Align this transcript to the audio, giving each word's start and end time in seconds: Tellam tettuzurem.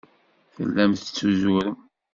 Tellam 0.55 0.91
tettuzurem. 0.93 1.75